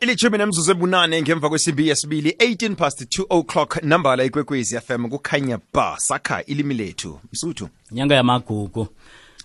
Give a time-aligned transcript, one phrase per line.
[0.00, 5.96] ilithumi nemzuzu ebunane ngemva kwesimbi yesibili 18 past 2 o'clock nambala ikwekwezi fm kukhanya ba
[5.98, 7.20] sakha ilimi lethu.
[7.32, 8.88] Msuthu nyanga yamagugu.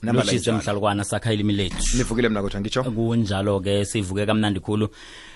[0.04, 0.58] Injalo.
[0.58, 1.98] mhlalukwana sakha ilimi lethu.
[1.98, 4.90] Nivukile mna kodwa ngitsho kunjalo-ke sivuke kamnandi khulu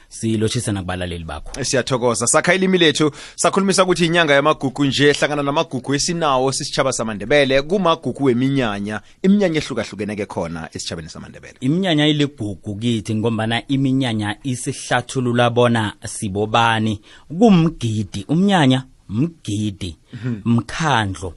[0.10, 1.64] silotshise nakubalaleli bakho.
[1.64, 2.28] Siyathokoza.
[2.28, 9.02] Sakha ilimi lethu sakhulumisa ukuthi inyanga yamagugu nje hlangana namagugu esinawo sisitshaba samandebele kumagugu weminyanya
[9.22, 11.56] iminyanya ehlukahlukeneke khona esitshabeni samandebele.
[11.60, 17.02] Iminyanya iligugu kithi ngombana iminyanya isihlathulula bona sibobani.
[17.40, 19.98] Kumgidi umnyanya mgidi
[20.46, 21.34] mkhandlo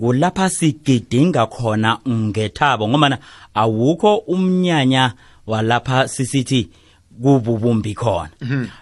[0.00, 3.18] kulapha sigidinga khona ngethabo ngombana
[3.54, 5.12] awukho umnyanya
[5.46, 6.68] walapha sisithi
[7.22, 8.30] kububumbi khona.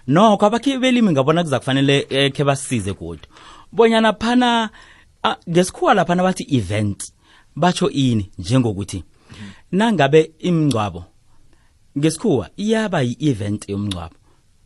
[0.06, 3.22] Nokho abakhi belimi ngabona kuza kufanele eh, khe basize kude.
[3.72, 4.70] Bonyana phana
[5.48, 7.12] ngesikhuwa laphana bathi event
[7.56, 9.04] batsho ini njengokuthi
[9.72, 11.04] nangabe imngcwabo
[11.98, 14.14] ngesikhuwa iyaba yi-event yomngcwabo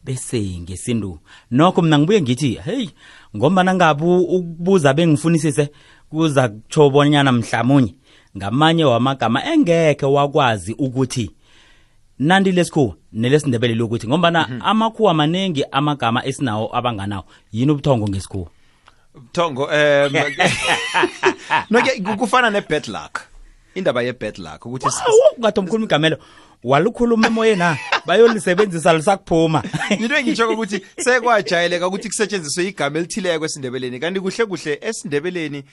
[0.04, 1.18] bese ngesindu
[1.50, 2.88] nokho mina ngibuye ngithi hey
[3.36, 5.68] ngombana ngabe ukubuza bengifunisise
[6.10, 7.94] kuza kutsho bonyana mhlamunye
[8.36, 11.30] ngamanye wamagama engekhe wakwazi ukuthi
[12.18, 14.70] nandi lesikhuwa nelesindebele lokuthi ngombana mm -hmm.
[14.70, 18.46] amakhuwa maningi amagama esinawo abanganawo yini ubuthongo ngesikhuwa?
[19.32, 20.12] Thongo um
[22.04, 23.20] ku- kufana ne-bad luck
[23.74, 24.86] indaba ye-bad luck ukuthi
[25.38, 26.18] ungathi omkhuluma igamelo.
[26.64, 27.78] Walukhuluma emoyeni na?
[28.06, 29.62] Bayolisebenzisa lisakuphuma
[30.00, 35.64] into engitshoko ukuthi sekwajayeleka ukuthi kusetshenziswe igama elithileko esindebeleni kanti kuhle kuhle esindebeleni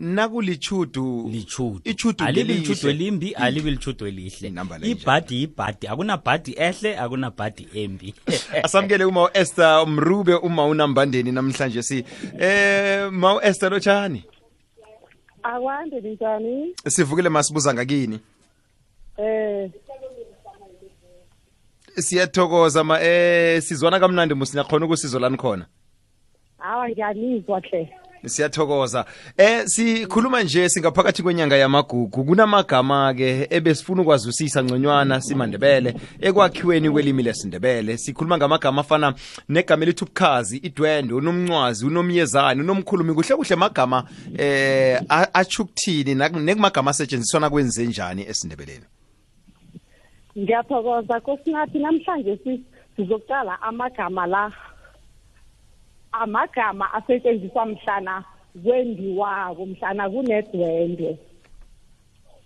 [0.00, 4.52] nakulichudu lichudu ichudu alibi lichudu elimbi alibi lichudu elihle.
[4.82, 8.14] Ibhadi ibhadi akunabhadi ehle akunabhadi embi.
[8.64, 12.04] Asamukele uma u-esther mrube uma unambandeni namhlanje si.
[12.38, 14.24] Eh ma u-esther lotshani?
[15.42, 18.20] Akwande linjani sivukile masibuza ngakini?
[19.16, 19.70] Eh.
[21.96, 25.66] Siyathokoza ma eh sizwana kamnandi musinakhona ukusizo lani khona?
[26.58, 27.92] Hawa ngiyanizwa hle.
[28.26, 29.04] Siyathokoza.
[29.36, 32.24] Eh sikhuluma nje singaphakathi kwenyanga yamagugu.
[32.24, 37.96] Kunamagama ke ebesifuna ukwazisisa ngconywana simandebele ekwakhiweni kwelimi lesindebele.
[37.98, 39.14] Sikhuluma ngamagama afana
[39.48, 43.14] negama elithi ubukhazi idwende unomncwazi unomyezane unomkhulumi.
[43.14, 44.04] Kuhle kuhle magama
[44.38, 48.84] eh a- atsho ukuthini nak- nekumagama asetshenziswa nakwenze njani esindebeleni?
[50.38, 51.20] Ngiyathokoza.
[51.20, 52.62] Kosinathi namhlanje si-
[52.96, 54.52] sizoqala amagama la
[56.20, 58.24] amagama asetshenziswa mhlana
[58.64, 61.18] kwendiwako mhlana kunedwendwe.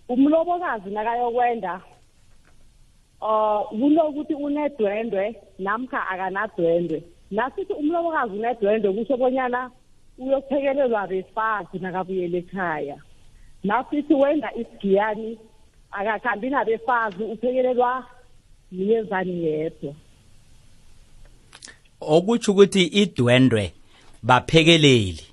[0.09, 1.81] Umlobokazi nakayokwenda
[3.21, 7.03] uh kunokuthi unedwendwe namkha akanadwendwe.
[7.31, 9.71] Nasithi umlobokazi unedwendwe kusho bonyana
[10.17, 12.97] uyophekelelwa befazi nakabuyela ekhaya.
[13.63, 15.39] Nasithi wenda isigiyani
[15.91, 18.05] akakhambi nabefazi uphekelelwa
[18.71, 19.93] myezani yedwa.
[22.07, 23.73] Okutsho ukuthi idwendwe
[24.23, 25.23] baphekeleli.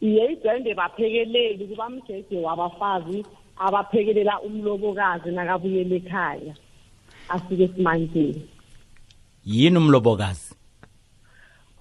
[0.00, 1.66] Iye idwende baphekeleli.
[1.66, 3.24] Kuba mjeje wabafazi
[3.56, 6.54] abaphekelela umlobokazi nakabuyela ekhaya
[7.28, 8.42] afike esimanjeni
[9.44, 10.54] yini umlobokazi?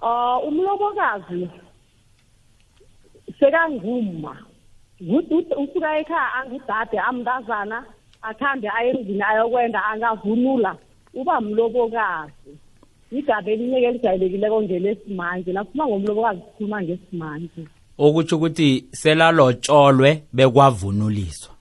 [0.02, 1.50] Uh umlobokazi
[5.38, 7.86] ut- usuka ekhaya angudade amntazana
[8.22, 10.78] akhambe aye emzini ayokwenda angavunula.
[11.14, 12.52] Uba mlobokazi.
[13.12, 17.62] Igaba elinye-ke elijayelekileko ngelesimanje nakukhuluma ngomlobokazi sikhuluma ngesimanje.
[17.98, 21.52] Okutsho ukuthi selalotsholwe bekwavunuliswa.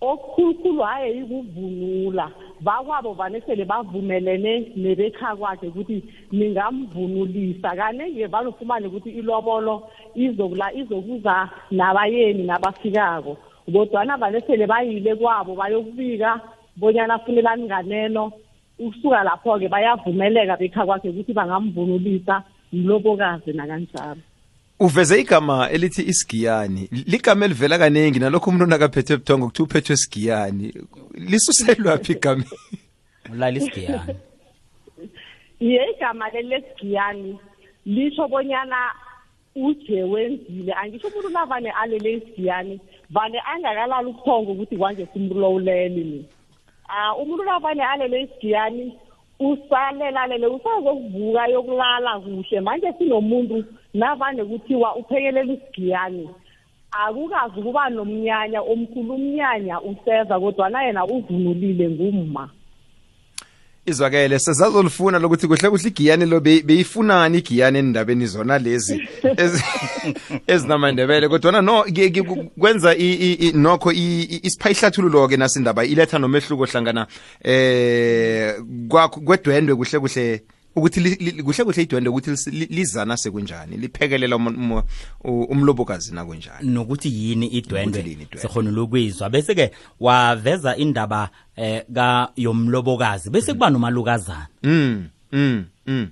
[0.00, 2.30] Okukhulukhulu haye yikuvunula.
[2.60, 7.76] Bakwabo vane sele bavumelene nebekha kwakhe ukuthi ningamvunulisa.
[7.76, 13.36] Kaningi vane ufumane ukuthi ilobolo izokula izokuza nabayeni nabafikako.
[13.72, 16.40] Kodwana vane sele bayile kwabo bayokubika
[16.76, 18.32] bonyana afunelani nganeno.
[18.80, 22.42] Ukusuka lapho-ke bayavumeleka bekha kwakhe ukuthi bangamvunulisa
[22.72, 24.22] mlobokazi nakanjalo.
[24.80, 26.88] Uveze igama elithi isigiyani.
[27.06, 30.74] Ligama elivela kaningi nalokho umuntu nakaphethe ebuthongo kuthi uphethwe isigiyani
[31.14, 32.44] lisuselwaphi igama?
[33.32, 34.14] Ulala isigiyani.
[35.60, 37.38] Iye igama lelesigiyani
[37.86, 38.90] lisho bonyana
[39.54, 40.72] uje wenzile.
[40.72, 46.24] Angisho umuntu navane alele isigiyani vane angakalali ubuthongo ukuthi kwanje simlowulele ni
[46.90, 48.98] um umuntu navane alele isigiyani
[49.40, 52.60] usalelalele usazokuvuka yokulala kuhle.
[52.60, 53.64] Manje sinomuntu
[53.94, 56.28] navane kuthiwa uphekelela isigiyani.
[56.92, 62.50] Akukazi ukuba nomnyanya omkhulu umnyanya useza kodwana yena uvunulile ngumma.
[63.86, 69.00] Izwakele sesazolifuna lokuthi kuhle kuhle igiyani lo be- beyifunani igiyani endabeni zona lezi
[69.42, 69.64] ezi-
[70.46, 71.28] ezinamandebele.
[71.28, 75.36] Kodwana no ke- ke- ku- kwenza i- i- i- nokho i- i- isipha ihlathululo ke
[75.36, 77.06] nasindaba iletha nomehluko hlangana
[77.44, 78.54] eh
[78.88, 80.42] kwakho kwedwendwe kuhle kuhle
[80.76, 81.00] ukuthi
[81.42, 84.36] kuhle kuhle idwendwe ukuthi lizana sekunjani liphekelela
[85.24, 86.70] umlobokazi nakunjani.
[86.70, 88.26] Nokuthi yini idwendwe.
[88.36, 89.70] sikhona ukuyizwa bese ke
[90.00, 94.48] waveza indaba eh ka yomlobokazi bese kuba nomalukazana.
[94.62, 96.10] Mm mm mm.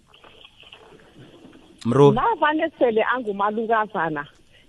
[1.87, 4.27] Mro navane sele angumalukazana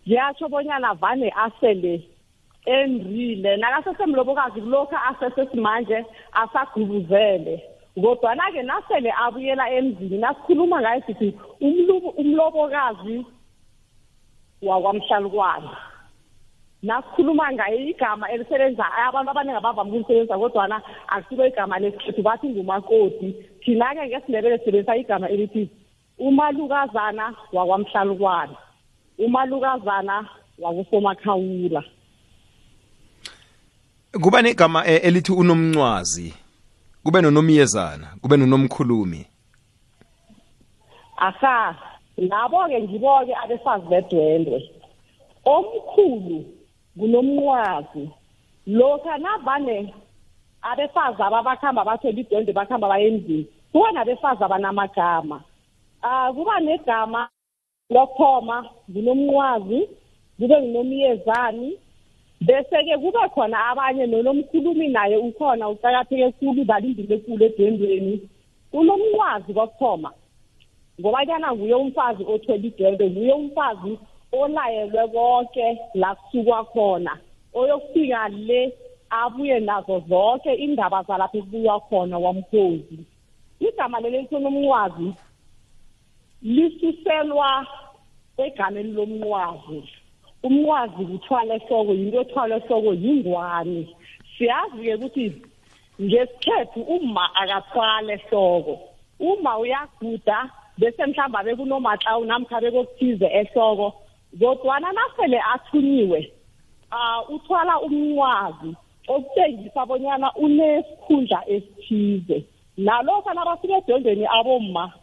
[0.08, 2.04] ngiyatsho bonyana vane asele
[2.66, 7.64] enrile nakasesemlobokazi kulokhu asesesimanje asagubuzele.
[8.02, 13.26] Kodwana-ke nasele abuyela emzini nasikhuluma ngayo sithi umlubo- umlobokazi
[14.62, 15.78] wakwamhlalukwana
[16.84, 23.36] nasikhuluma ngaye igama elisebenza abantu abaningi abavama ukulisebenzisa kodwana akusilo igama lesikhethu bathi ngumakoti.
[23.62, 25.70] Thina-ke ngesindebele sisebenzisa igama elithi
[26.18, 28.56] umalukazana wakwamhlalukwana
[29.18, 30.28] umalukazana
[30.60, 31.84] wakusomakhawula
[34.22, 36.34] kuba negama eh, elithi unomncwazi.
[37.04, 39.26] Kube nonomyezana kube nonomkhulumi.
[41.18, 41.76] Asa
[42.18, 44.60] labo-ke ngibo-ke abefazi bedwendwe.
[45.46, 46.46] Omkhulu
[46.98, 48.10] ngunomnqwazi
[48.68, 49.94] lokha navane
[50.62, 55.42] abefazi aba bakhamba bathole idwendwe bakhamba baye emzini kuba nabefazi abanamagama
[56.04, 57.30] um kuba negama
[57.90, 59.90] lokuthoma ngunomnqwazi
[60.40, 61.78] kube ngunomyezani
[62.42, 68.14] bese-ke kube khona abanye nonomkhulumi naye ukhona ucakatheke khulu udlala indima ekulu edwendweni.
[68.74, 70.12] Unomnqwazi kokuthoma
[71.00, 73.92] ngobanyana nguye umfazi othwele idwendwe nguye umfazi
[74.32, 77.14] olayelwe konke la kusukwa khona.
[77.54, 78.62] Oyokufika le
[79.10, 83.00] abuye nazo zonke indaba zalapho ekubuywa khona kwamkhozi.
[83.60, 85.08] Igama leli lithi nomnqwazi
[86.42, 87.68] lisuselwa
[88.38, 89.99] egameni lomnqwazi
[90.44, 93.82] umnqwazi kuthwala ehloko yinto ethwala ehloko yingwane
[94.34, 95.26] siyazi-ke ukuthi
[96.02, 98.74] ngesikhethu uma akathwala ehloko
[99.20, 100.50] uma uyaguda
[100.80, 103.94] bese mhlawumbe abe kunomatlawu namkha bekokuthize ehloko.
[104.40, 106.32] Kodwana nasele athunyiwe
[106.92, 108.72] um uthwala umnqwazi
[109.08, 112.46] okutshengisa bonyana unesikhundla esithize.
[112.78, 114.94] Nalokho nabasuka edwendweni abomma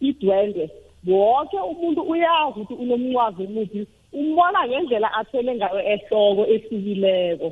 [0.00, 0.70] idwendwe
[1.06, 7.48] wonke umuntu uyazi ukuthi unomnqwazi umuthi umbona ngendlela athwele ngayo ehloko ehlukileko.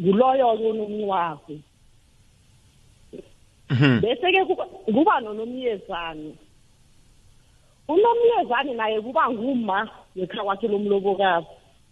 [0.00, 1.56] Nguloyo-ke unomnqwazi
[4.02, 4.44] bese-ke
[4.86, 6.34] kuba- nonomyezane.
[7.88, 11.46] Unomyezane naye kuba nguma ngekhaya kwakhe lomlobokazi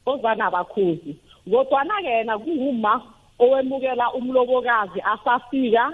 [0.06, 1.16] ozanabakhozi
[1.50, 3.02] kodwana-ke yena kunguma
[3.38, 5.92] owemukela umlobokazi asafika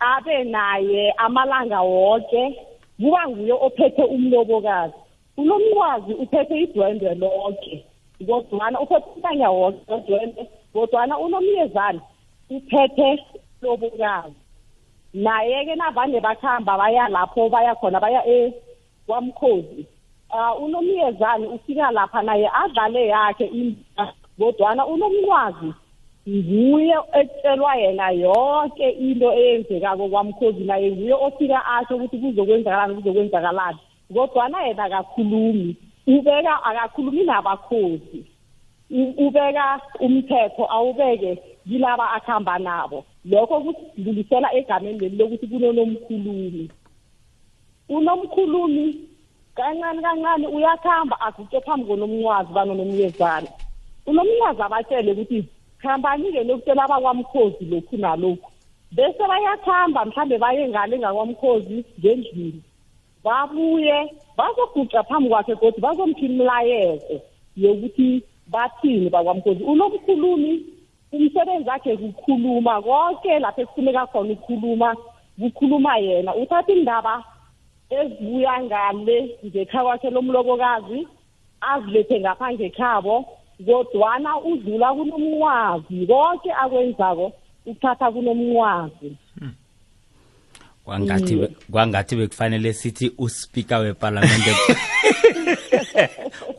[0.00, 2.42] abe naye amalanga wonke
[3.00, 5.01] kuba nguye ophethe umlobokazi.
[5.36, 7.84] Unomnqwazi uphethe idwendwe lonke.
[8.26, 10.42] Kodwana uphethe umntanya wonke odwendwe
[10.72, 12.00] kodwana unomyezane
[12.50, 13.18] uphethe
[13.62, 14.34] umlobokazi
[15.14, 18.22] naye-ke navane bakuhamba baya lapho baya khona baya
[19.06, 19.86] kwamkhozi
[20.32, 25.72] um unomyezane ufika lapha naye adlale yakhe indima kodwana unomnqwazi
[26.28, 33.78] nguye etshelwa yena yonke into eyenzekako kwamkhozi naye nguye ofika asho ukuthi kuzokwenzakalani kuzokwenzakalani
[34.14, 35.76] kodwana yena akakhulumi.
[36.06, 38.26] Ubeka akakhulumi nabakhozi
[38.92, 41.38] ubeka umthetho awubeke
[41.68, 43.04] kilaba akuhamba nabo.
[43.24, 46.70] Lokho kusidlulisela egameni leli lokuthi kunonomkhulumi.
[47.88, 48.86] Unomkhulumi
[49.54, 53.48] kancane kancane uyakhamba aguqe phambi konomncwazi banonomyezane.
[54.06, 55.48] Unomnyazi abatshele ukuthi
[55.82, 58.50] khambani-ke lokutshela abakwamkhozi lokhu nalokhu.
[58.92, 62.62] Bese bayakhamba mhlambe baye ngale ngakwamkhozi ngendlini.
[63.24, 63.96] Babuye
[64.36, 67.16] bazoguqa phambi kwakhe kodwa bazomtha imilayezo
[67.56, 69.64] yokuthi bathini bakwamkhozi.
[69.64, 70.52] Unomkhulumi
[71.12, 74.96] umsebenzi wakhe kukhuluma konke lapho ekufuneka khona ukukhuluma
[75.40, 76.34] kukhuluma yena.
[76.34, 77.24] Uthatha indaba
[77.90, 81.06] ezibuya ngale ngekhaya kwakhe lomlobokazi
[81.60, 83.14] azilethe ngapha ngekhabo
[83.66, 87.32] kodwana udlula kunomnqwazi konke akwenzako
[87.66, 89.10] uthatha kunomnqwazi
[90.84, 94.54] kwangathi be- kwangathi bekufanele sithi uspika wepalamente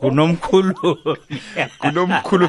[0.00, 0.74] kunomkhulu.
[1.80, 2.48] Kunomkhulu.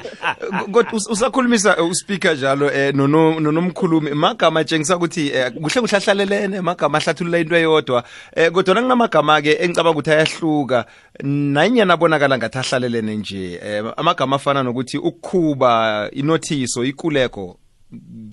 [0.72, 4.12] Kodwa usakhulumisa eh, uspeaker njalo eh nono- nonomkhulumi.
[4.12, 8.04] Magama atshengisa ukuthi eh, kuhle kuhle ahlalelene magama ahlathulula into eyodwa.
[8.36, 10.86] Eh kodwa kunamagama ke engicabanga ukuthi ayahluka
[11.24, 17.58] nanyana abonakala ngathi ahlalelene nje um amagama afana nokuthi ukukhuba inothiso ikuleko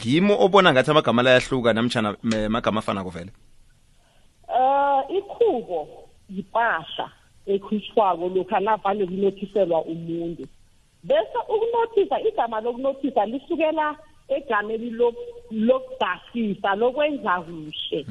[0.02, 3.30] ngimo obona ngathi amagama layahluka namtshana me- amagama afana kuvele?
[4.48, 5.88] Eh ikhubo
[6.30, 7.06] yipahla
[7.46, 10.44] ekhutshwako lokha navane kunothiselwa umuntu.
[11.04, 13.96] Bese ukunothisa igama lokunothisa lisukela
[14.28, 15.14] egameni lo-
[15.50, 18.06] lokudasisa lokwenza kuhle.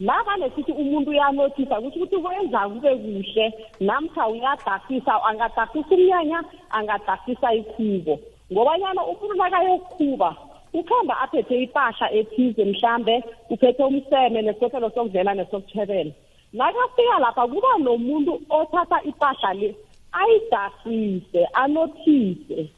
[0.00, 7.54] La vane sithi umuntu uyanothisa kusho ukuthi wenza kube kuhle namkha uyadasisa angadasisa umnyanya angadasisa
[7.54, 8.20] ikhubo.
[8.52, 10.36] Ngobanyana umuntu nakayokukhuba
[10.72, 16.12] ukuhamba aphethe ipahla ethize mhlambe uphethe umseme nesikothelo sokudlela nesokutshebela
[16.52, 19.76] nakafika lapha kuba nomuntu othatha ipahla le
[20.12, 22.70] ayidasise anothise.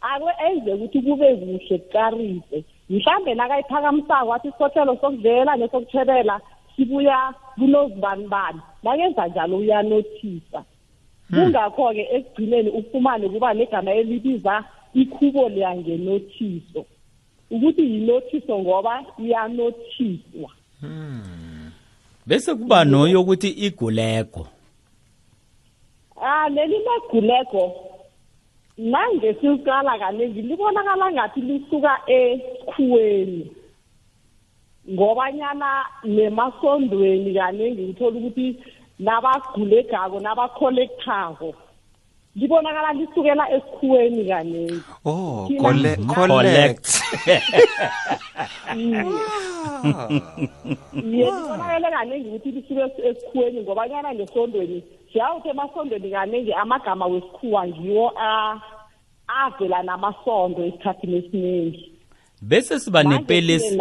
[0.00, 6.40] Ake enze ukuthi kube kuhle kukarise mhlambe nakayiphakamisako wathi isikothelo sokudlela nesokutshebela
[6.76, 10.64] sibuya kunozibanibani nakenza njalo uyanothisa.
[11.30, 16.84] Kungakho-ke ekugcineni ufumane kuba negama elibiza ikhubo liyangenothiso
[17.50, 20.50] ukuthi yinothiso ngoba iyanothiswa
[22.26, 24.46] bese kuba noyokuthi igulego
[26.22, 27.64] ah leli legulego
[28.78, 33.50] nangesiliqala kaningi libonakala ngathi lisuka esikhuweni
[34.90, 38.46] ngobanyana nemasondweni kaningi uthola ukuthi
[38.98, 41.54] nabagulegako nabakholekthako.
[42.36, 45.48] Libonakala lisukela esikhuweni kaningi oh
[46.14, 46.86] collect
[48.76, 49.04] iye
[51.02, 54.82] libonakele kaningi ukuthi lisuke es- esikhuweni ngobanyana nesondweni
[55.12, 58.60] siyawuthi emasondweni kaningi amagama wesikhuwa ngiwo a-
[59.28, 61.92] avela namasondo esikhathini esiningi.
[62.42, 63.78] Bese siba nepelesi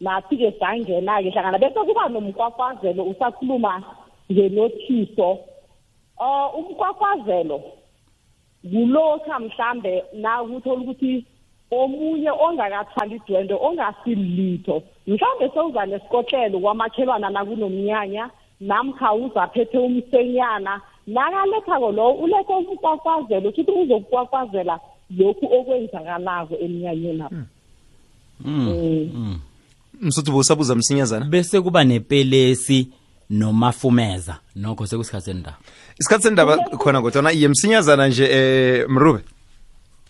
[0.00, 3.82] nathi-ke sangena-ke hlangana bese kuba nomkwafazelo usakhuluma
[4.32, 5.38] ngenothiso
[6.20, 7.62] um umkwafazelo
[8.72, 11.24] kulokha mhlambe na uthola ukuthi
[11.70, 18.30] omunye ongakathwali idwende ongasilitho mhlambe sewuza nesikotlelo kwamakhelwana nakunomnyanya
[18.60, 24.80] namkha uzaphethe umsenyana nakalethako lowo ulethe umkwafazelo ukuthi uzokukwafazela
[25.18, 27.36] lokhu okwenzakalako emnyanyeni apho
[28.44, 29.38] Mm.
[30.00, 31.24] msuthu bowusabuza msinyazana?
[31.24, 32.88] Bese kuba nepelesi
[33.30, 34.38] nomafumeza.
[34.56, 35.56] Nokho sekusikhathi sendaba.
[35.98, 39.20] Isikhathi sendaba khona kodwana iye msinyazana nje eh mrube.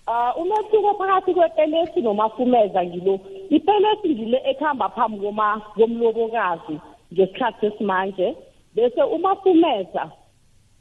[0.06, 3.20] Uh umehluko phakathi kwepelesi nomafumeza ngilo.
[3.50, 5.26] Ipelesi ngile ekhamba phambi
[5.74, 6.80] komlobokazi
[7.14, 8.36] ngesikhathi sesimanje.
[8.74, 10.10] Bese umafumeza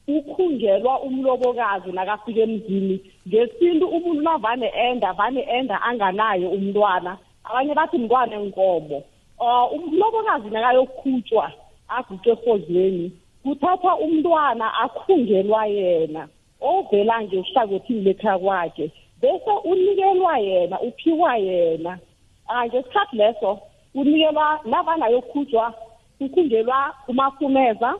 [0.07, 3.11] ukhungelwa umlobokazi nakafika emzini.
[3.27, 7.17] Ngesintu umuntu navane enda vane enda anganayo umntwana.
[7.43, 9.03] Abanye bathi mntwana enkomo.
[9.39, 11.51] Uh umlobokazi nakayokhutshwa
[11.87, 13.11] aguqe erhodlweni
[13.43, 16.27] kuthathwa umntwana akhungelwa yena
[16.61, 21.99] ovela ngehlangothini lekhaya kwakhe bese unikelwa yena uphiwa yena.
[22.47, 23.59] Ah ngesikhathi leso
[23.95, 25.73] unikelwa nabanayokhutshwa
[26.19, 27.95] ukhungelwa umafumeza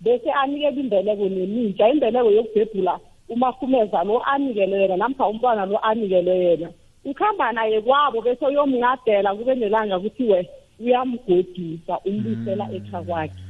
[0.00, 6.68] bese anikele imbeleko nemintsha imbeleko yokubhebhula umafumeza lo anikele yena namkha umntwana lo anikele yena.
[7.04, 10.48] Ukuhamba naye kwabo bese uyomnqadela kube nelanga kuthiwe
[10.80, 13.42] uyamgodisa umbuyisela ekhaya kwakhe.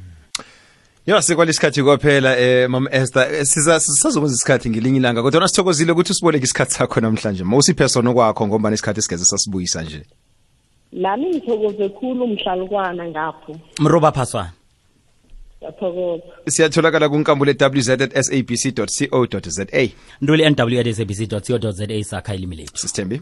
[1.06, 3.34] Yo sekwalesikhathi kwaphela eh mam Esther.
[3.34, 7.44] Eh, siza sizazokwenza isikhathi ngelinye ilanga kodwa sithokozile ukuthi usiboleke isikhathi sakho namhlanje.
[7.44, 10.02] Mawusiphe sona kwakho ngoba nesikhathi sigeze sasibuyisa nje.
[10.92, 14.52] Nami ngithokoze khulu umhlalukwana ngapho mroba phaswana
[15.66, 16.22] ngiyathokoza.
[16.48, 19.66] Siyatholakala kunkambule wz at sabc co za
[20.22, 21.28] ntuli nw at sabc
[21.60, 23.20] co za sakha ilimi lethu sisithembi.